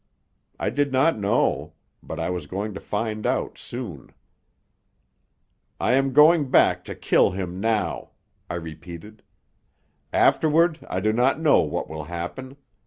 I 0.59 0.71
did 0.71 0.91
not 0.91 1.19
know. 1.19 1.73
But 2.01 2.19
I 2.19 2.31
was 2.31 2.47
going 2.47 2.73
to 2.73 2.79
find 2.79 3.23
out 3.27 3.59
soon. 3.59 4.11
"I 5.79 5.93
am 5.93 6.11
going 6.11 6.49
back 6.49 6.83
to 6.85 6.95
kill 6.95 7.29
him 7.29 7.59
now," 7.59 8.09
I 8.49 8.55
repeated. 8.55 9.21
"Afterward 10.11 10.79
I 10.89 11.01
do 11.01 11.13
not 11.13 11.39
know 11.39 11.59
what 11.59 11.87
will 11.87 12.05
happen. 12.05 12.57